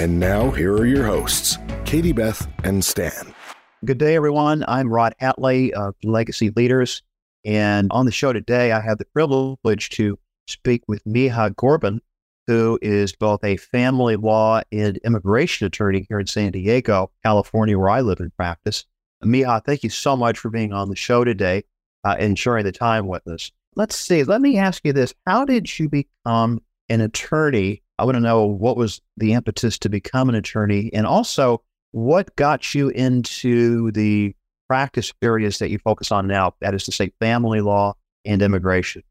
[0.00, 3.34] And now, here are your hosts, Katie Beth and Stan.
[3.84, 4.64] Good day, everyone.
[4.68, 7.02] I'm Rod Hatley of Legacy Leaders.
[7.44, 10.16] And on the show today, I have the privilege to
[10.46, 11.98] speak with Mikhak Ghorban,
[12.46, 17.90] who is both a family law and immigration attorney here in San Diego, California, where
[17.90, 18.84] I live and practice.
[19.24, 21.64] Mikhak, thank you so much for being on the show today
[22.04, 23.50] uh, and sharing the time with us.
[23.74, 24.22] Let's see.
[24.22, 28.44] Let me ask you this How did you become an attorney I want to know
[28.44, 34.34] what was the impetus to become an attorney and also what got you into the
[34.68, 39.02] practice areas that you focus on now, that is to say, family law and immigration.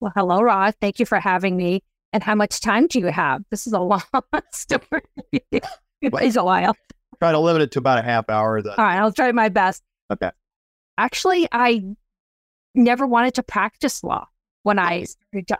[0.00, 0.74] Well, hello, Rod.
[0.80, 1.82] Thank you for having me.
[2.12, 3.42] And how much time do you have?
[3.50, 4.02] This is a long
[4.52, 5.02] story.
[6.00, 6.74] it's a while.
[7.18, 8.62] Try to limit it to about a half hour.
[8.62, 8.74] Then.
[8.78, 9.82] All right, I'll try my best.
[10.10, 10.30] Okay.
[10.96, 11.84] Actually, I
[12.74, 14.26] never wanted to practice law
[14.62, 15.04] when I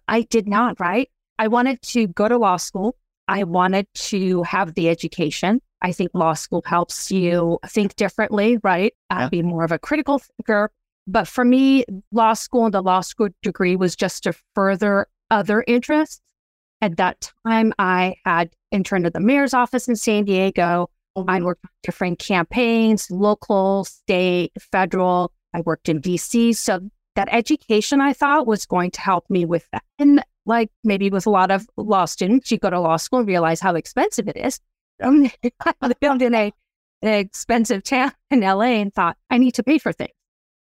[0.06, 1.10] I did not, right?
[1.38, 2.96] I wanted to go to law school.
[3.28, 5.60] I wanted to have the education.
[5.82, 8.94] I think law school helps you think differently, right?
[9.10, 10.70] Uh, be more of a critical thinker.
[11.06, 15.64] But for me, law school and the law school degree was just to further other
[15.66, 16.20] interests.
[16.80, 20.90] At that time, I had interned at the mayor's office in San Diego.
[21.26, 25.32] I worked on different campaigns, local, state, federal.
[25.54, 26.54] I worked in DC.
[26.56, 26.80] So
[27.16, 29.82] that education I thought was going to help me with that.
[29.98, 33.28] And like maybe with a lot of law students, you go to law school and
[33.28, 34.58] realize how expensive it is.
[35.02, 35.30] Um,
[35.82, 36.52] I lived in a,
[37.02, 40.10] an expensive town in LA and thought, I need to pay for things.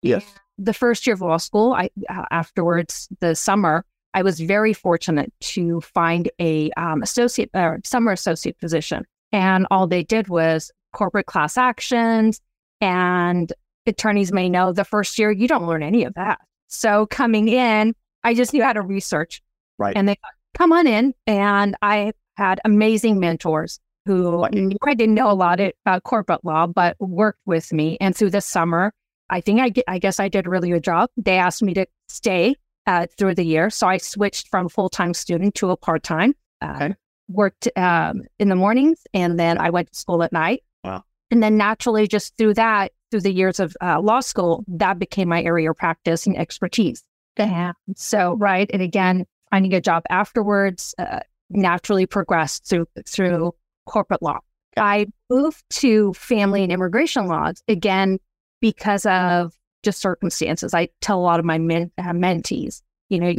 [0.02, 0.24] Yes.
[0.58, 5.32] The first year of law school, I uh, afterwards the summer, I was very fortunate
[5.40, 11.26] to find a um, associate uh, summer associate position, and all they did was corporate
[11.26, 12.40] class actions.
[12.80, 13.52] And
[13.86, 16.40] attorneys may know the first year you don't learn any of that.
[16.68, 19.42] So coming in, I just knew how to research
[19.78, 19.96] Right.
[19.96, 20.16] And they
[20.56, 21.14] come on in.
[21.26, 26.96] And I had amazing mentors who I didn't know a lot about corporate law, but
[27.00, 27.98] worked with me.
[28.00, 28.92] And through the summer,
[29.30, 31.10] I think I, I guess I did a really good job.
[31.16, 32.54] They asked me to stay
[32.86, 33.68] uh, through the year.
[33.68, 36.34] So I switched from full time student to a part time.
[36.62, 36.94] Uh, okay.
[37.28, 40.62] Worked um, in the mornings and then I went to school at night.
[40.84, 41.02] Wow.
[41.32, 45.28] And then naturally, just through that, through the years of uh, law school, that became
[45.28, 47.02] my area of practice and expertise.
[47.36, 47.72] Yeah.
[47.96, 48.70] So, right.
[48.72, 51.20] And again, finding a job afterwards uh,
[51.50, 53.54] naturally progressed through through
[53.86, 54.38] corporate law.
[54.76, 58.18] I moved to family and immigration laws again
[58.60, 60.74] because of just circumstances.
[60.74, 63.34] I tell a lot of my men, uh, mentees, you know,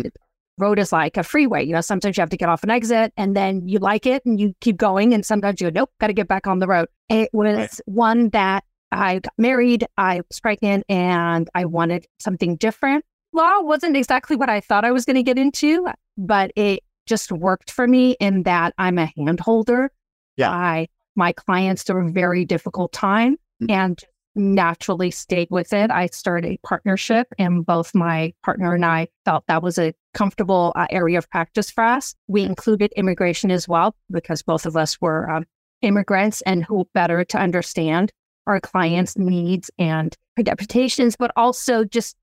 [0.57, 1.63] road is like a freeway.
[1.63, 4.25] You know, sometimes you have to get off an exit and then you like it
[4.25, 5.13] and you keep going.
[5.13, 6.87] And sometimes you go, nope, got to get back on the road.
[7.09, 7.79] It was right.
[7.85, 13.03] one that I got married, I was pregnant, and I wanted something different
[13.33, 17.31] law wasn't exactly what I thought I was going to get into, but it just
[17.31, 19.91] worked for me in that I'm a hand holder.
[20.35, 20.51] Yeah.
[20.51, 23.71] I, my clients through a very difficult time mm-hmm.
[23.71, 24.03] and
[24.35, 25.89] naturally stayed with it.
[25.89, 30.73] I started a partnership, and both my partner and I felt that was a comfortable
[30.75, 32.13] uh, area of practice for us.
[32.27, 35.45] We included immigration as well because both of us were um,
[35.81, 38.11] immigrants, and who better to understand
[38.45, 42.15] our clients' needs and reputations, but also just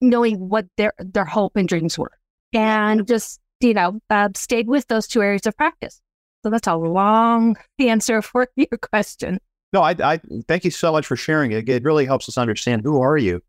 [0.00, 2.12] knowing what their their hope and dreams were,
[2.52, 6.00] and just you know uh, stayed with those two areas of practice.
[6.42, 9.40] So that's a long answer for your question.
[9.72, 11.68] No, I, I thank you so much for sharing it.
[11.68, 13.42] It really helps us understand who are you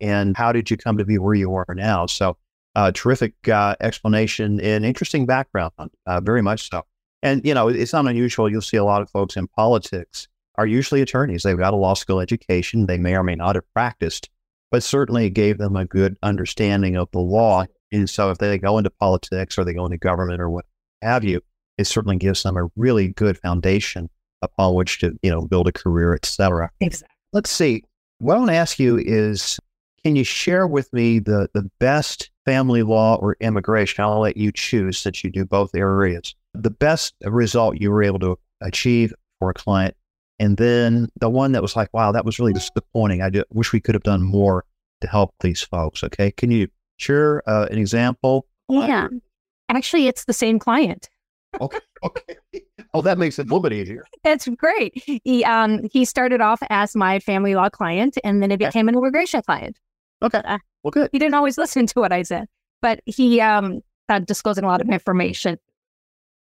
[0.00, 2.06] and how did you come to be where you are now.
[2.06, 2.36] So,
[2.74, 5.72] uh, terrific uh, explanation and interesting background,
[6.06, 6.84] uh, very much so.
[7.22, 8.48] And you know, it's not unusual.
[8.48, 11.42] You'll see a lot of folks in politics are usually attorneys.
[11.42, 12.86] They've got a law school education.
[12.86, 14.30] They may or may not have practiced,
[14.70, 17.64] but certainly it gave them a good understanding of the law.
[17.90, 20.66] And so if they go into politics or they go into government or what
[21.02, 21.40] have you,
[21.78, 24.10] it certainly gives them a really good foundation
[24.42, 26.70] upon which to, you know, build a career, et cetera.
[26.80, 27.14] Exactly.
[27.32, 27.84] Let's see.
[28.18, 29.58] What I want to ask you is,
[30.04, 34.04] can you share with me the, the best family law or immigration?
[34.04, 36.34] I'll let you choose since you do both areas.
[36.54, 39.96] The best result you were able to achieve for a client
[40.38, 43.22] and then the one that was like, wow, that was really disappointing.
[43.22, 44.64] I wish we could have done more
[45.00, 46.04] to help these folks.
[46.04, 46.30] Okay.
[46.30, 48.46] Can you share uh, an example?
[48.68, 49.08] Yeah.
[49.68, 51.10] Actually, it's the same client.
[51.60, 51.78] okay.
[52.04, 52.36] Okay.
[52.94, 54.04] oh, that makes it a little bit easier.
[54.22, 54.92] That's great.
[55.24, 58.94] He um he started off as my family law client, and then it became an
[58.94, 59.78] immigration client.
[60.22, 60.40] Okay.
[60.44, 61.08] Uh, well, good.
[61.10, 62.46] He didn't always listen to what I said,
[62.80, 63.80] but he um
[64.24, 65.58] disclosing a lot of information.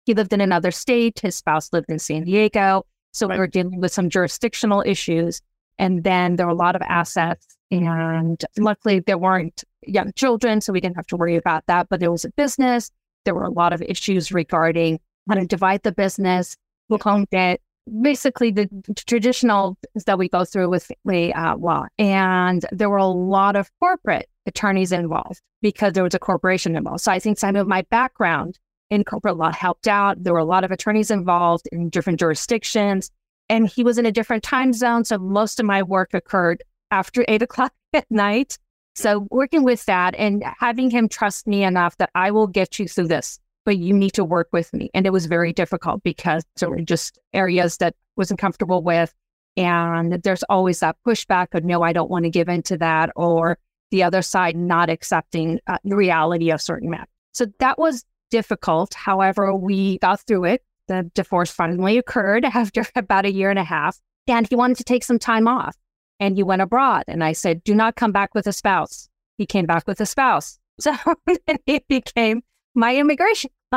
[0.06, 1.20] He lived in another state.
[1.20, 3.36] His spouse lived in San Diego, so right.
[3.36, 5.42] we were dealing with some jurisdictional issues.
[5.80, 10.74] And then there were a lot of assets, and luckily there weren't young children, so
[10.74, 11.88] we didn't have to worry about that.
[11.90, 12.90] But there was a business.
[13.26, 15.00] There were a lot of issues regarding
[15.30, 16.58] how to divide the business,
[16.90, 17.62] who owned it,
[18.02, 21.86] basically the traditional that we go through with family uh, law.
[21.98, 27.02] And there were a lot of corporate attorneys involved because there was a corporation involved.
[27.02, 28.58] So I think some of my background
[28.90, 30.24] in corporate law helped out.
[30.24, 33.12] There were a lot of attorneys involved in different jurisdictions.
[33.50, 35.06] And he was in a different time zone.
[35.06, 38.58] So most of my work occurred after eight o'clock at night.
[38.96, 42.88] So working with that and having him trust me enough that I will get you
[42.88, 44.90] through this but you need to work with me.
[44.94, 49.14] And it was very difficult because there were just areas that wasn't comfortable with.
[49.58, 53.58] And there's always that pushback of, no, I don't want to give into that, or
[53.92, 57.10] the other side not accepting uh, the reality of certain matters.
[57.34, 58.94] So that was difficult.
[58.94, 60.64] However, we got through it.
[60.88, 64.00] The divorce finally occurred after about a year and a half.
[64.28, 65.76] And he wanted to take some time off
[66.20, 67.04] and he went abroad.
[67.08, 69.10] And I said, do not come back with a spouse.
[69.38, 70.60] He came back with a spouse.
[70.80, 70.96] So
[71.26, 72.44] then it became
[72.76, 73.50] my immigration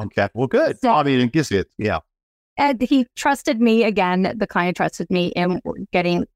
[0.00, 0.28] okay.
[0.34, 0.80] Well, good.
[0.80, 1.98] So, I mean, it gives it, yeah.
[2.56, 4.32] And he trusted me again.
[4.36, 5.60] The client trusted me in
[5.92, 6.26] getting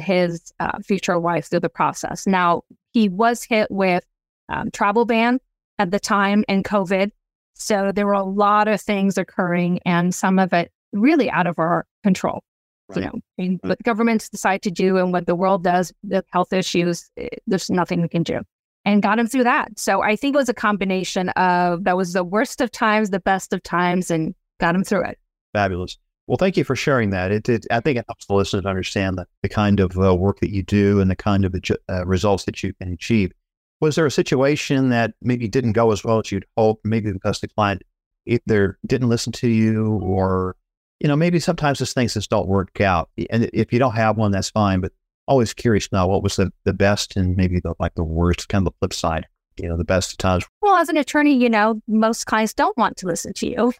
[0.00, 2.26] his uh, future wife through the process.
[2.26, 2.62] Now,
[2.92, 4.04] he was hit with
[4.48, 5.40] um, travel ban
[5.78, 7.10] at the time and COVID.
[7.54, 11.58] So there were a lot of things occurring and some of it really out of
[11.58, 12.42] our control.
[12.88, 12.98] Right.
[12.98, 13.58] You know, right.
[13.62, 17.30] what the governments decide to do and what the world does, the health issues, it,
[17.32, 18.40] eh, there's nothing we can do
[18.84, 19.78] and got him through that.
[19.78, 23.20] So I think it was a combination of that was the worst of times, the
[23.20, 25.18] best of times, and got him through it.
[25.52, 25.98] Fabulous.
[26.26, 27.30] Well, thank you for sharing that.
[27.30, 30.40] It, it I think it helps the listeners understand the, the kind of uh, work
[30.40, 31.54] that you do and the kind of
[31.88, 33.32] uh, results that you can achieve.
[33.80, 37.40] Was there a situation that maybe didn't go as well as you'd hoped, maybe because
[37.40, 37.82] the client
[38.26, 40.56] either didn't listen to you or,
[41.00, 43.10] you know, maybe sometimes those things just don't work out.
[43.30, 44.80] And if you don't have one, that's fine.
[44.80, 44.92] But
[45.26, 48.66] always curious now what was the, the best and maybe the like the worst, kind
[48.66, 49.26] of the flip side,
[49.56, 50.44] you know, the best of times.
[50.62, 53.72] Well, as an attorney, you know, most clients don't want to listen to you.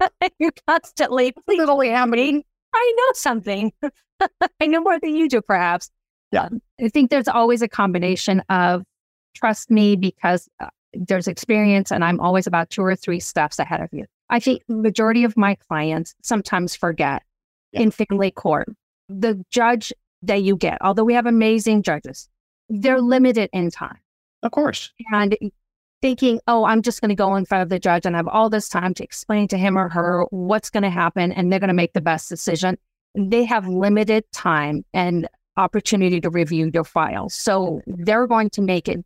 [0.38, 2.42] You're constantly, literally, I mean,
[2.74, 3.72] I know something.
[4.60, 5.90] I know more than you do, perhaps.
[6.32, 6.44] Yeah.
[6.44, 8.84] Um, I think there's always a combination of
[9.38, 13.80] trust me because uh, there's experience and I'm always about two or three steps ahead
[13.80, 14.04] of you.
[14.30, 17.22] I think majority of my clients sometimes forget
[17.72, 17.82] yeah.
[17.82, 18.68] in family court.
[19.08, 19.92] The judge
[20.22, 20.78] that you get.
[20.80, 22.28] Although we have amazing judges,
[22.68, 23.98] they're limited in time.
[24.42, 24.92] Of course.
[25.12, 25.36] And
[26.00, 28.50] thinking, oh, I'm just going to go in front of the judge and have all
[28.50, 31.68] this time to explain to him or her what's going to happen and they're going
[31.68, 32.78] to make the best decision.
[33.14, 37.34] They have limited time and opportunity to review your files.
[37.34, 39.04] So they're going to make it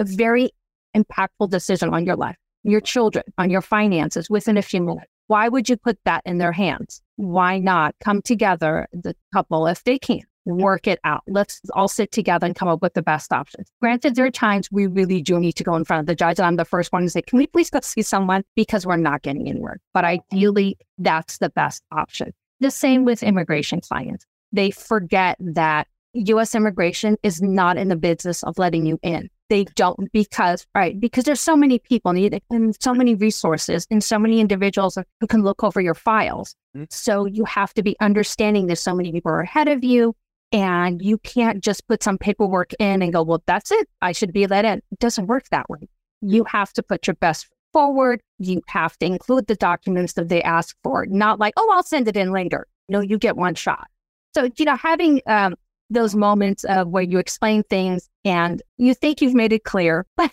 [0.00, 0.50] a very
[0.96, 5.06] impactful decision on your life, your children, on your finances within a few minutes.
[5.28, 7.02] Why would you put that in their hands?
[7.16, 11.22] Why not come together, the couple, if they can, work it out.
[11.28, 13.68] Let's all sit together and come up with the best options.
[13.80, 16.38] Granted, there are times we really do need to go in front of the judge.
[16.38, 18.96] And I'm the first one to say, can we please go see someone because we're
[18.96, 19.78] not getting anywhere.
[19.94, 22.32] But ideally, that's the best option.
[22.60, 24.24] The same with immigration clients.
[24.50, 29.30] They forget that US immigration is not in the business of letting you in.
[29.50, 34.18] They don't because, right, because there's so many people and so many resources and so
[34.18, 36.54] many individuals who can look over your files.
[36.74, 36.84] Mm-hmm.
[36.88, 40.14] So you have to be understanding there's so many people ahead of you
[40.52, 43.88] and you can't just put some paperwork in and go, well, that's it.
[44.00, 44.78] I should be let in.
[44.90, 45.88] It doesn't work that way.
[46.20, 48.20] You have to put your best forward.
[48.38, 52.08] You have to include the documents that they ask for, not like, oh, I'll send
[52.08, 52.66] it in later.
[52.88, 53.88] No, you get one shot.
[54.34, 55.54] So, you know, having um,
[55.88, 60.32] those moments of where you explain things and you think you've made it clear, but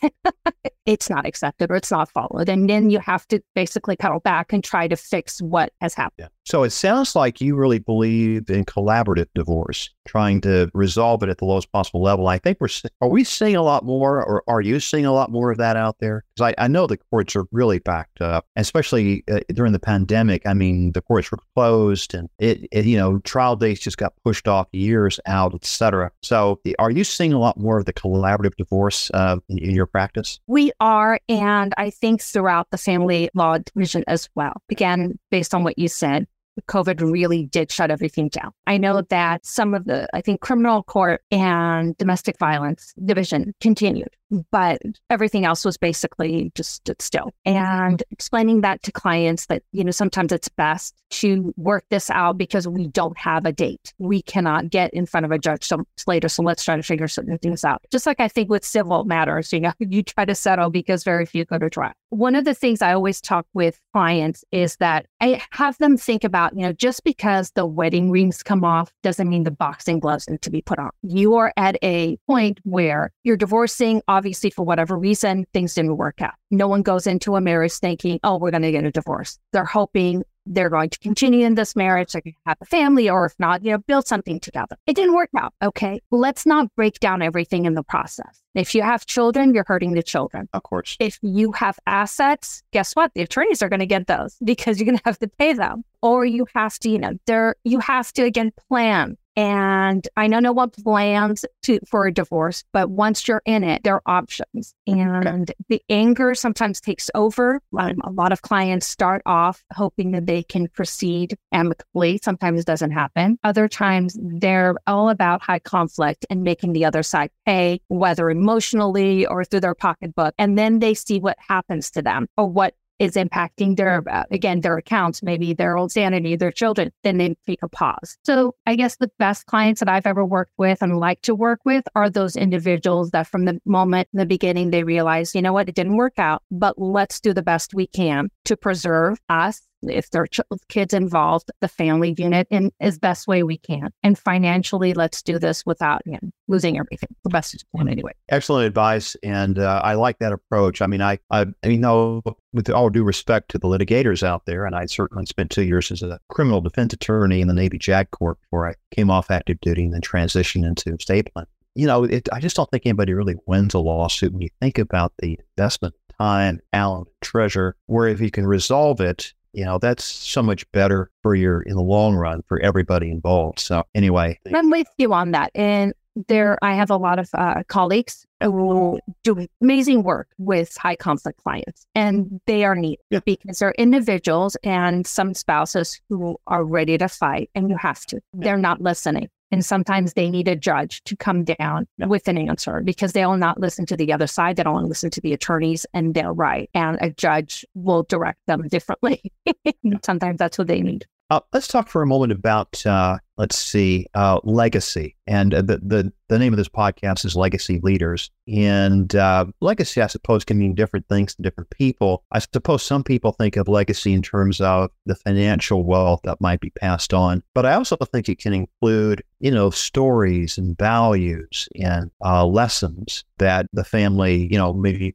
[0.86, 2.50] it's not accepted or it's not followed.
[2.50, 6.13] And then you have to basically pedal back and try to fix what has happened.
[6.17, 6.27] Yeah.
[6.46, 11.39] So it sounds like you really believe in collaborative divorce, trying to resolve it at
[11.39, 12.29] the lowest possible level.
[12.29, 12.70] I think we're,
[13.01, 15.75] are we seeing a lot more or are you seeing a lot more of that
[15.75, 16.24] out there?
[16.36, 20.48] Because I, I know the courts are really backed up, especially uh, during the pandemic.
[20.48, 24.13] I mean, the courts were closed and it, it, you know, trial dates just got
[24.24, 26.12] pushed off years out, et cetera.
[26.24, 29.75] So are you seeing a lot more more of the collaborative divorce uh, in, in,
[29.75, 30.39] your practice?
[30.48, 34.53] We are, and I think throughout the family law division as well.
[34.72, 36.25] Again, based on what you said,
[36.67, 38.51] COVID really did shut everything down.
[38.65, 44.10] I know that some of the, I think, criminal court and domestic violence division continued.
[44.51, 44.79] But
[45.10, 47.31] everything else was basically just stood still.
[47.46, 47.57] Mm-hmm.
[47.57, 52.38] And explaining that to clients that, you know, sometimes it's best to work this out
[52.38, 53.93] because we don't have a date.
[53.98, 55.69] We cannot get in front of a judge
[56.05, 56.29] later.
[56.29, 57.81] So let's try to figure certain things out.
[57.91, 61.25] Just like I think with civil matters, you know, you try to settle because very
[61.25, 61.93] few go to trial.
[62.10, 66.24] One of the things I always talk with clients is that I have them think
[66.24, 70.29] about, you know, just because the wedding rings come off doesn't mean the boxing gloves
[70.29, 70.89] need to be put on.
[71.01, 76.21] You are at a point where you're divorcing, obviously, for whatever reason, things didn't work
[76.21, 76.33] out.
[76.50, 79.38] No one goes into a marriage thinking, oh, we're going to get a divorce.
[79.53, 83.09] They're hoping they're going to continue in this marriage, they're going to have a family,
[83.09, 84.77] or if not, you know, build something together.
[84.88, 85.53] It didn't work out.
[85.62, 86.00] Okay.
[86.09, 88.41] Let's not break down everything in the process.
[88.55, 90.47] If you have children, you're hurting the children.
[90.53, 90.95] Of course.
[91.00, 93.12] If you have assets, guess what?
[93.13, 95.83] The attorneys are going to get those because you're going to have to pay them.
[96.01, 100.39] Or you have to, you know, there you have to again plan and I know
[100.39, 104.74] no one plans to for a divorce, but once you're in it, there are options.
[104.88, 107.62] And the anger sometimes takes over.
[107.77, 112.20] Um, a lot of clients start off hoping that they can proceed amicably.
[112.24, 113.38] Sometimes it doesn't happen.
[113.44, 119.27] Other times they're all about high conflict and making the other side pay, whether emotionally
[119.27, 120.34] or through their pocketbook.
[120.39, 124.62] And then they see what happens to them or what is impacting their, uh, again,
[124.62, 128.18] their accounts, maybe their old sanity, their children, then they take a pause.
[128.24, 131.60] So I guess the best clients that I've ever worked with and like to work
[131.66, 135.54] with are those individuals that from the moment in the beginning, they realize, you know
[135.54, 139.66] what, it didn't work out, but let's do the best we can to preserve us
[139.84, 143.89] if there are ch- kids involved, the family unit in as best way we can.
[144.03, 147.10] And financially, let's do this without you know, losing everything.
[147.24, 148.13] The best one anyway.
[148.29, 150.81] Excellent advice, and uh, I like that approach.
[150.81, 152.22] I mean, I, I, you know,
[152.53, 155.91] with all due respect to the litigators out there, and I certainly spent two years
[155.91, 159.60] as a criminal defense attorney in the Navy JAG Corps before I came off active
[159.62, 161.46] duty and then transitioned into state plan.
[161.75, 164.79] You know, it, I just don't think anybody really wins a lawsuit when you think
[164.79, 170.06] about the investment time, talent, treasure, where if you can resolve it, you know, that's
[170.06, 173.60] so much better for your in the long run for everybody involved.
[173.60, 175.50] So anyway, I'm with you on that.
[175.56, 175.96] And
[176.28, 181.42] there, I have a lot of uh, colleagues who do amazing work with high conflict
[181.44, 183.22] clients, and they are neat yeah.
[183.26, 188.18] because they're individuals and some spouses who are ready to fight, and you have to.
[188.34, 188.44] Yeah.
[188.44, 189.28] They're not listening.
[189.51, 193.38] And sometimes they need a judge to come down with an answer because they will
[193.38, 194.56] not listen to the other side.
[194.56, 196.70] They don't want to listen to the attorneys and they're right.
[196.74, 199.32] And a judge will direct them differently.
[200.04, 201.06] sometimes that's what they need.
[201.29, 205.13] Uh, let's talk for a moment about, uh, let's see, uh, legacy.
[205.27, 208.31] And uh, the, the, the name of this podcast is Legacy Leaders.
[208.48, 212.24] And uh, legacy, I suppose, can mean different things to different people.
[212.31, 216.62] I suppose some people think of legacy in terms of the financial wealth that might
[216.62, 217.43] be passed on.
[217.53, 223.25] But I also think it can include, you know, stories and values and uh, lessons
[223.39, 225.13] that the family, you know, maybe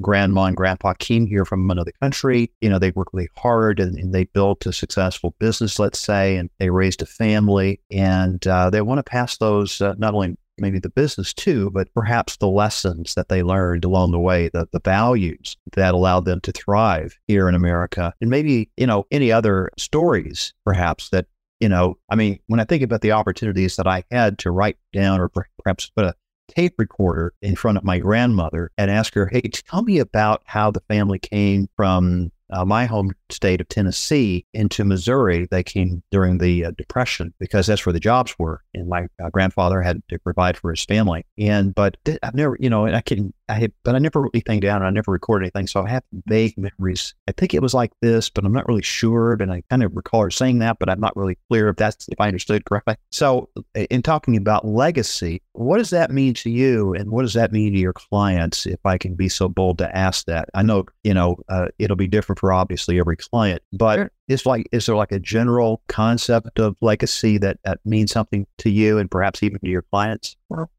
[0.00, 2.50] grandma and grandpa came here from another country.
[2.60, 6.36] You know, they worked really hard and, and they built a successful business, let's say,
[6.36, 7.80] and they raised a family.
[7.90, 11.92] And uh, they want to pass those uh, not only maybe the business too, but
[11.94, 16.40] perhaps the lessons that they learned along the way, the, the values that allowed them
[16.42, 18.14] to thrive here in America.
[18.20, 21.26] And maybe, you know, any other stories perhaps that
[21.60, 24.76] you know, I mean, when I think about the opportunities that I had to write
[24.92, 25.30] down or
[25.62, 26.14] perhaps put a
[26.48, 30.70] tape recorder in front of my grandmother and ask her, Hey, tell me about how
[30.70, 35.46] the family came from uh, my home state of Tennessee into Missouri.
[35.50, 39.30] They came during the uh, Depression because that's where the jobs were, and my uh,
[39.30, 41.24] grandfather had to provide for his family.
[41.38, 44.30] And but th- I've never, you know, I can, I had, but I never wrote
[44.34, 47.14] anything down, and I never recorded anything, so I have vague memories.
[47.28, 49.34] I think it was like this, but I'm not really sure.
[49.34, 52.08] And I kind of recall her saying that, but I'm not really clear if that's
[52.08, 52.96] if I understood correctly.
[53.10, 57.52] So, in talking about legacy, what does that mean to you, and what does that
[57.52, 58.66] mean to your clients?
[58.66, 61.96] If I can be so bold to ask that, I know you know uh, it'll
[61.96, 64.10] be different for obviously every client, but sure.
[64.28, 68.70] Is like is there like a general concept of legacy that, that means something to
[68.70, 70.36] you and perhaps even to your clients?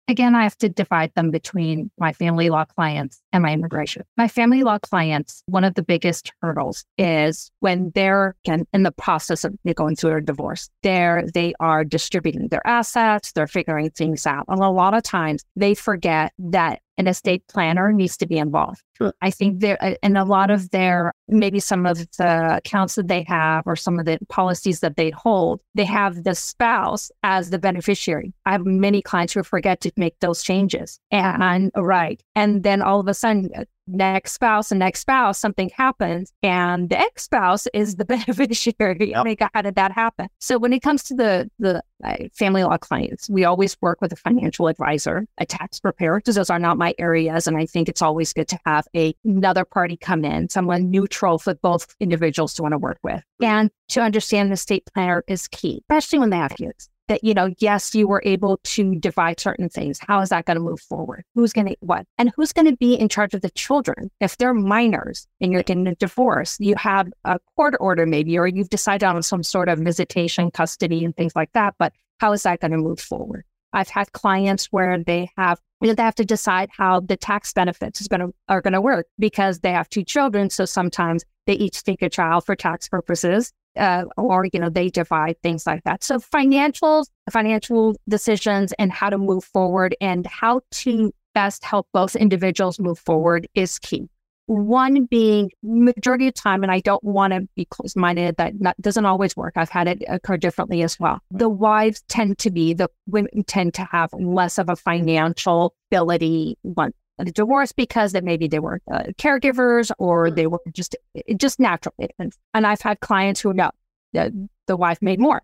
[0.07, 4.03] Again, I have to divide them between my family law clients and my immigration.
[4.17, 9.43] My family law clients, one of the biggest hurdles is when they're in the process
[9.43, 10.69] of going through a divorce.
[10.83, 15.43] There, they are distributing their assets, they're figuring things out, and a lot of times
[15.55, 18.81] they forget that an estate planner needs to be involved.
[18.97, 19.13] Sure.
[19.21, 23.23] I think there, and a lot of their, maybe some of the accounts that they
[23.27, 27.59] have or some of the policies that they hold, they have the spouse as the
[27.59, 28.33] beneficiary.
[28.45, 30.99] I have many clients who forget to make those changes.
[31.11, 32.23] And right.
[32.35, 33.49] And then all of a sudden,
[33.87, 39.11] next spouse and next spouse, something happens and the ex spouse is the beneficiary.
[39.11, 39.25] Yep.
[39.25, 40.27] Like, how did that happen?
[40.39, 44.11] So when it comes to the, the uh, family law clients, we always work with
[44.11, 47.47] a financial advisor, a tax preparer, because those are not my areas.
[47.47, 51.39] And I think it's always good to have a, another party come in, someone neutral
[51.39, 53.23] for both individuals to want to work with.
[53.41, 57.33] And to understand the estate planner is key, especially when they have kids that, you
[57.33, 59.99] know, yes, you were able to divide certain things.
[59.99, 61.23] How is that going to move forward?
[61.35, 62.05] Who's going to what?
[62.17, 64.11] And who's going to be in charge of the children?
[64.19, 68.47] If they're minors and you're getting a divorce, you have a court order maybe, or
[68.47, 71.75] you've decided on some sort of visitation, custody, and things like that.
[71.77, 73.43] But how is that going to move forward?
[73.73, 77.53] I've had clients where they have you know, they have to decide how the tax
[77.53, 80.49] benefits is to are going to work because they have two children.
[80.49, 84.89] So sometimes they each take a child for tax purposes, uh, or you know they
[84.89, 86.03] divide things like that.
[86.03, 92.15] So financials, financial decisions, and how to move forward and how to best help both
[92.15, 94.07] individuals move forward is key.
[94.47, 98.79] One being majority of time, and I don't want to be close minded, that not,
[98.79, 99.53] doesn't always work.
[99.55, 101.19] I've had it occur differently as well.
[101.31, 106.57] The wives tend to be, the women tend to have less of a financial ability
[106.61, 110.95] one a divorce because that maybe they were uh, caregivers or they were just
[111.37, 112.09] just naturally.
[112.19, 113.71] And, and I've had clients who know
[114.13, 114.31] that
[114.67, 115.41] the wife made more,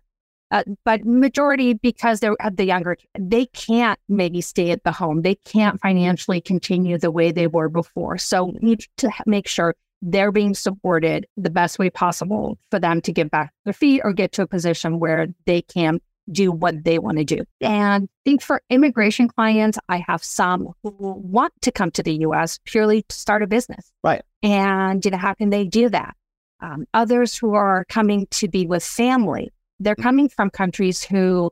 [0.52, 5.22] uh, but majority because they're the younger, they can't maybe stay at the home.
[5.22, 8.18] They can't financially continue the way they were before.
[8.18, 13.00] So we need to make sure they're being supported the best way possible for them
[13.00, 16.84] to get back their feet or get to a position where they can do what
[16.84, 17.44] they want to do.
[17.60, 22.14] And I think for immigration clients, I have some who want to come to the
[22.26, 23.90] US purely to start a business.
[24.04, 24.22] Right.
[24.42, 26.14] And, you know, how can they do that?
[26.60, 29.50] Um, others who are coming to be with family,
[29.82, 30.02] they're mm.
[30.02, 31.50] coming from countries who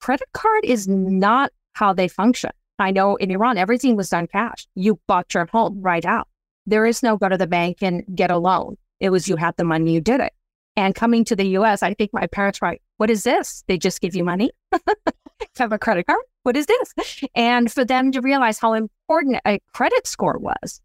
[0.00, 2.50] credit card is not how they function.
[2.78, 4.66] I know in Iran, everything was done cash.
[4.74, 6.28] You bought your home right out.
[6.66, 8.76] There is no go to the bank and get a loan.
[9.00, 10.32] It was you had the money, you did it.
[10.76, 13.62] And coming to the US, I think my parents were like, what is this?
[13.66, 14.50] They just give you money,
[15.58, 16.22] have a credit card.
[16.44, 17.20] What is this?
[17.34, 20.80] And for them to realize how important a credit score was,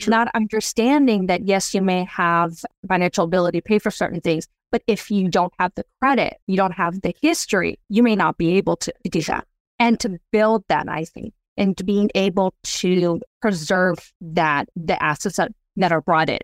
[0.00, 0.10] True.
[0.10, 4.82] not understanding that, yes, you may have financial ability to pay for certain things, but
[4.86, 8.56] if you don't have the credit, you don't have the history, you may not be
[8.56, 9.46] able to do that.
[9.78, 15.36] And to build that, I think, and to being able to preserve that, the assets
[15.36, 16.40] that, that are brought in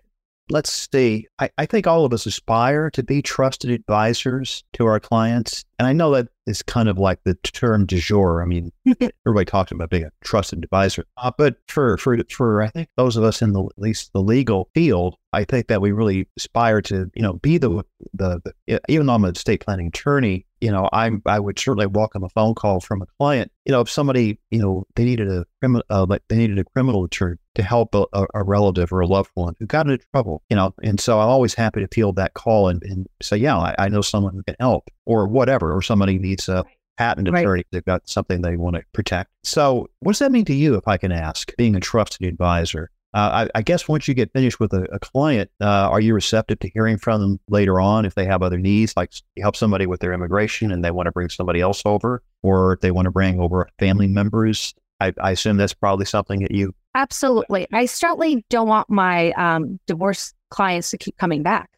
[0.49, 1.27] let's see.
[1.39, 5.65] I, I, think all of us aspire to be trusted advisors to our clients.
[5.77, 8.41] And I know that is kind of like the term du jour.
[8.41, 8.71] I mean,
[9.25, 11.05] everybody talks about being a trusted advisor.
[11.17, 14.21] Uh, but for, for, for, I think those of us in the, at least the
[14.21, 17.83] legal field, I think that we really aspire to, you know, be the,
[18.13, 21.85] the, the even though I'm a estate planning attorney, you know, I'm I would certainly
[21.85, 23.51] welcome a phone call from a client.
[23.65, 26.63] You know, if somebody, you know, they needed a criminal, uh, like they needed a
[26.63, 30.43] criminal attorney to help a, a, relative or a loved one who got into trouble,
[30.49, 33.57] you know, and so I'm always happy to field that call and, and say, yeah,
[33.57, 36.63] I, I, know someone who can help, or whatever, or somebody needs a
[36.97, 37.67] patent attorney, right.
[37.71, 39.31] they've got something they want to protect.
[39.43, 42.91] So, what does that mean to you, if I can ask, being a trusted advisor?
[43.13, 46.13] Uh, I, I, guess once you get finished with a, a client, uh, are you
[46.13, 49.55] receptive to hearing from them later on if they have other needs, like you help
[49.55, 52.91] somebody with their immigration and they want to bring somebody else over, or if they
[52.91, 54.75] want to bring over family members?
[54.99, 56.75] I, I assume that's probably something that you.
[56.95, 57.67] Absolutely.
[57.71, 61.69] I certainly don't want my um, divorce clients to keep coming back.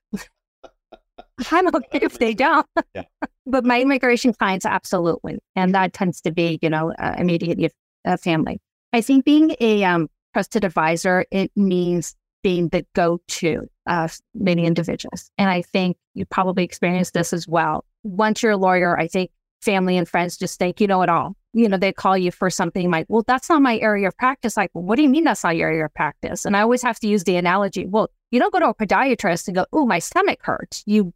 [1.51, 2.65] I'm okay if they don't.
[2.93, 3.03] Yeah.
[3.45, 5.39] but my immigration clients, absolutely.
[5.55, 7.73] And that tends to be, you know, uh, immediate
[8.05, 8.59] uh, family.
[8.93, 15.29] I think being a um, trusted advisor, it means being the go-to of many individuals.
[15.37, 17.85] And I think you probably experienced this as well.
[18.03, 21.35] Once you're a lawyer, I think family and friends just think you know it all.
[21.53, 24.55] You know, they call you for something like, well, that's not my area of practice.
[24.55, 26.45] Like, well, what do you mean that's not your area of practice?
[26.45, 27.85] And I always have to use the analogy.
[27.87, 30.83] Well, you don't go to a podiatrist and go, oh, my stomach hurts.
[30.85, 31.13] You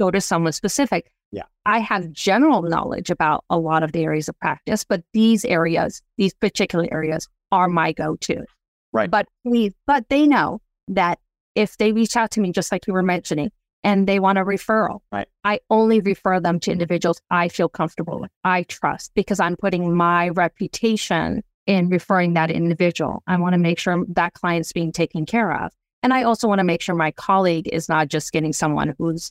[0.00, 1.12] go to someone specific.
[1.30, 1.44] Yeah.
[1.66, 6.02] I have general knowledge about a lot of the areas of practice, but these areas,
[6.16, 8.44] these particular areas are my go-to.
[8.92, 9.10] Right.
[9.10, 11.20] But we, but they know that
[11.54, 13.50] if they reach out to me, just like you were mentioning,
[13.84, 15.28] and they want a referral, right.
[15.44, 19.94] I only refer them to individuals I feel comfortable with, I trust, because I'm putting
[19.94, 23.22] my reputation in referring that individual.
[23.26, 25.70] I want to make sure that client's being taken care of.
[26.02, 29.30] And I also want to make sure my colleague is not just getting someone who's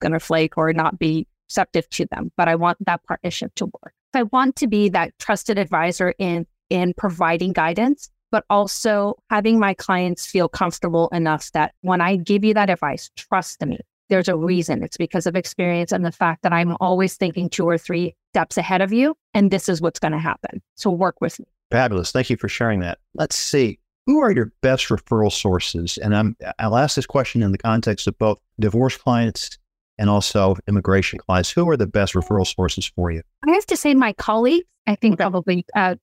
[0.00, 3.66] going to flake or not be receptive to them, but I want that partnership to
[3.66, 3.92] work.
[4.14, 9.74] I want to be that trusted advisor in in providing guidance but also having my
[9.74, 14.36] clients feel comfortable enough that when I give you that advice, trust me, there's a
[14.36, 14.82] reason.
[14.82, 18.56] It's because of experience and the fact that I'm always thinking two or three steps
[18.56, 20.62] ahead of you, and this is what's going to happen.
[20.76, 21.46] So work with me.
[21.70, 22.12] Fabulous.
[22.12, 22.98] Thank you for sharing that.
[23.14, 23.78] Let's see.
[24.06, 25.98] who are your best referral sources?
[25.98, 29.58] And I'm, I'll ask this question in the context of both divorce clients
[29.98, 31.50] and also immigration clients.
[31.50, 33.22] Who are the best referral sources for you?
[33.46, 35.96] I have to say, my colleagues, I think probably uh,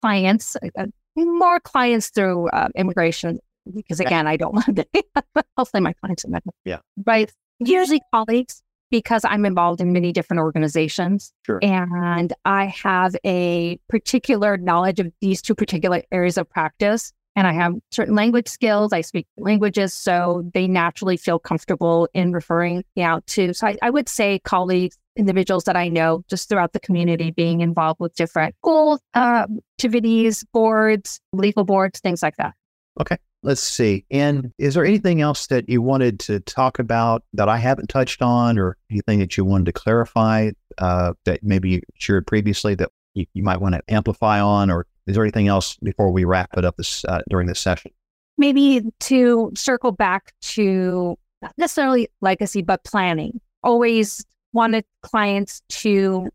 [0.00, 3.38] clients, uh, more clients through uh, immigration,
[3.74, 4.86] because again, I don't want to,
[5.56, 6.24] I'll say my clients.
[6.64, 6.78] Yeah.
[6.96, 11.32] But usually colleagues, because I'm involved in many different organizations.
[11.46, 11.58] Sure.
[11.62, 17.12] And I have a particular knowledge of these two particular areas of practice.
[17.34, 18.92] And I have certain language skills.
[18.92, 23.54] I speak languages, so they naturally feel comfortable in referring me out to.
[23.54, 27.60] So I, I would say colleagues, individuals that I know just throughout the community being
[27.60, 29.46] involved with different goals, uh,
[29.78, 32.54] activities, boards, legal boards, things like that.
[33.00, 33.16] Okay.
[33.44, 34.04] Let's see.
[34.10, 38.22] And is there anything else that you wanted to talk about that I haven't touched
[38.22, 42.90] on, or anything that you wanted to clarify uh, that maybe you shared previously that
[43.14, 46.50] you, you, might want to amplify on, or is there anything else before we wrap
[46.56, 47.90] it up this uh, during this session?
[48.38, 53.40] Maybe to circle back to not necessarily legacy, but planning.
[53.62, 56.28] Always wanted clients to,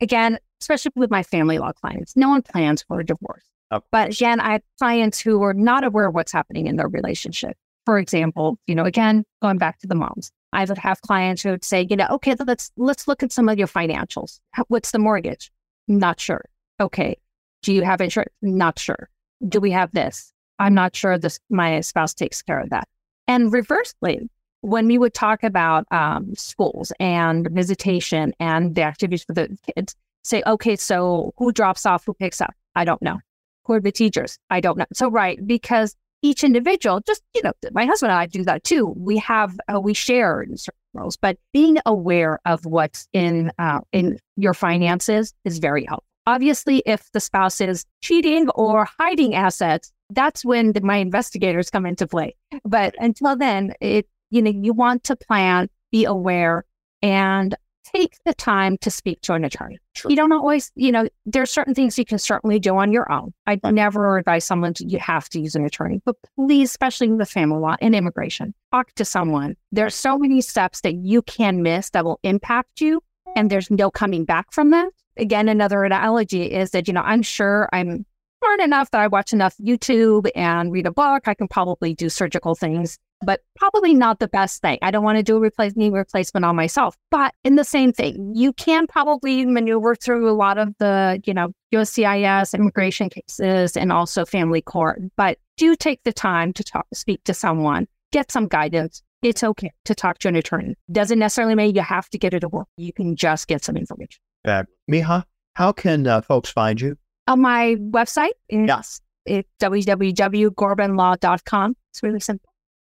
[0.00, 3.44] again, especially with my family law clients, no one plans for a divorce.
[3.90, 7.56] But again, I have clients who are not aware of what's happening in their relationship.
[7.86, 11.50] For example, you know, again, going back to the moms, I would have clients who
[11.50, 14.40] would say, you know, okay, let's let's look at some of your financials.
[14.68, 15.50] What's the mortgage?
[15.88, 16.44] Not sure.
[16.80, 17.16] Okay.
[17.62, 18.32] Do you have insurance?
[18.42, 19.08] Not sure.
[19.48, 20.32] Do we have this?
[20.58, 22.88] I'm not sure this my spouse takes care of that.
[23.26, 24.28] And reversely,
[24.60, 29.96] when we would talk about um, schools and visitation and the activities for the kids,
[30.22, 32.54] say, okay, so who drops off, who picks up?
[32.76, 33.18] I don't know
[33.64, 34.38] who are the teachers?
[34.50, 34.86] I don't know.
[34.92, 38.94] So, right, because each individual, just, you know, my husband and I do that too.
[38.96, 43.80] We have, uh, we share in certain roles, but being aware of what's in, uh,
[43.92, 46.06] in your finances is very helpful.
[46.26, 51.86] Obviously, if the spouse is cheating or hiding assets, that's when the, my investigators come
[51.86, 52.36] into play.
[52.64, 56.64] But until then, it, you know, you want to plan, be aware,
[57.02, 57.56] and
[57.94, 59.78] take the time to speak to an attorney.
[59.94, 60.10] Sure.
[60.10, 63.34] You don't always, you know, there's certain things you can certainly do on your own.
[63.46, 63.74] I'd right.
[63.74, 67.58] never advise someone to, you have to use an attorney, but please, especially with family
[67.58, 69.56] law and immigration, talk to someone.
[69.72, 73.02] There are so many steps that you can miss that will impact you,
[73.36, 74.90] and there's no coming back from that.
[75.16, 78.06] Again, another analogy is that, you know, I'm sure I'm
[78.40, 81.28] smart enough that I watch enough YouTube and read a book.
[81.28, 84.78] I can probably do surgical things but probably not the best thing.
[84.82, 86.96] I don't want to do a replace, knee replacement on myself.
[87.10, 91.32] But in the same thing, you can probably maneuver through a lot of the, you
[91.32, 95.00] know, USCIS immigration cases and also family court.
[95.16, 99.02] But do take the time to talk, speak to someone, get some guidance.
[99.22, 100.74] It's okay to talk to an attorney.
[100.90, 102.68] Doesn't necessarily mean you have to get it work.
[102.76, 104.20] You can just get some information.
[104.44, 106.96] Uh, Mikhak, how can uh, folks find you?
[107.28, 111.76] On my website, yes, it's www.ghorbanlaw.com.
[111.90, 112.52] It's really simple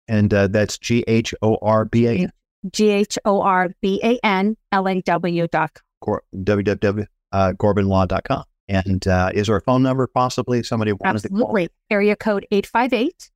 [0.08, 2.28] and uh, that's G H O R B A
[2.72, 5.70] G H O R B A N L A W dot
[6.02, 6.18] com.
[6.34, 7.06] www.
[7.30, 7.52] Uh,
[8.70, 11.64] And uh, is there a phone number possibly somebody wanted Absolutely.
[11.64, 11.76] to call?
[11.90, 13.30] Area code 858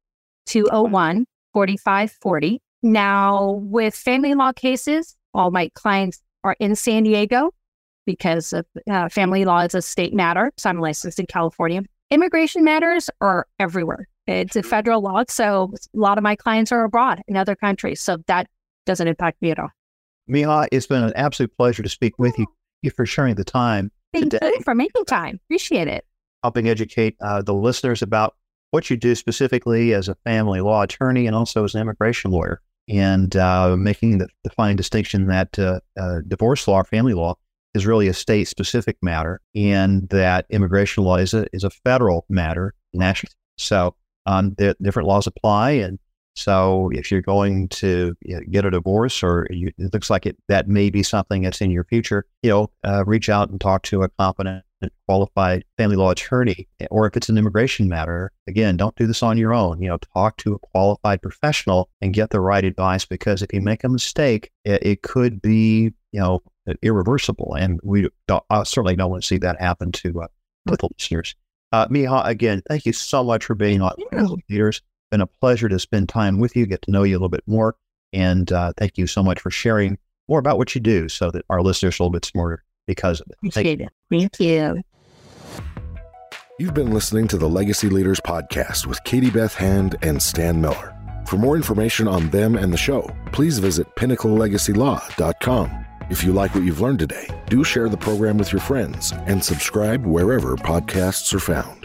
[0.46, 2.62] 201 4540.
[2.82, 7.52] Now, with family law cases, all my clients are in San Diego
[8.06, 10.50] because of, uh, family law is a state matter.
[10.56, 11.82] So I'm licensed in California.
[12.10, 14.08] Immigration matters are everywhere.
[14.26, 15.24] It's a federal law.
[15.28, 18.00] So a lot of my clients are abroad in other countries.
[18.00, 18.48] So that
[18.86, 19.70] doesn't impact me at all.
[20.28, 22.46] Mikhak, it's been an absolute pleasure to speak with you.
[22.46, 23.90] Thank you for sharing the time.
[24.12, 24.46] Thank today.
[24.46, 25.40] you for making time.
[25.46, 26.04] Appreciate it.
[26.42, 28.34] Helping educate uh, the listeners about
[28.70, 32.60] what you do specifically as a family law attorney and also as an immigration lawyer,
[32.92, 37.34] and uh, making the, the, fine distinction that uh, uh divorce law, family law,
[37.74, 42.26] is really a state specific matter, and that immigration law is a, is a federal
[42.28, 43.32] matter, national.
[43.56, 43.94] So
[44.26, 45.70] um, the different laws apply.
[45.72, 45.98] And
[46.34, 50.26] so if you're going to you know, get a divorce or you, it looks like
[50.26, 53.60] it, that may be something that's in your future, you know, uh, reach out and
[53.60, 54.64] talk to a competent
[55.06, 56.68] qualified family law attorney.
[56.90, 59.80] Or if it's an immigration matter, again, don't do this on your own.
[59.80, 63.60] You know, talk to a qualified professional and get the right advice because if you
[63.60, 66.40] make a mistake, it, it could be, you know,
[66.82, 67.54] irreversible.
[67.54, 70.26] And we don't, I certainly don't want to see that happen to uh,
[70.66, 71.34] with listeners.
[71.72, 73.94] Uh, Mikhak, again, thank you so much for being on
[74.48, 74.76] Leaders.
[74.76, 77.28] It's been a pleasure to spend time with you, get to know you a little
[77.28, 77.76] bit more.
[78.12, 79.96] And uh, thank you so much for sharing
[80.28, 83.20] more about what you do so that our listeners are a little bit smarter because
[83.20, 83.36] of it.
[83.38, 83.92] Appreciate thank it.
[84.10, 84.82] Thank you.
[86.58, 90.94] You've been listening to the Legacy Leaders Podcast with Katie Beth Hand and Stan Miller.
[91.26, 95.84] For more information on them and the show, please visit pinnaclelegacylaw.com.
[96.10, 99.42] If you like what you've learned today, do share the program with your friends and
[99.42, 101.81] subscribe wherever podcasts are found.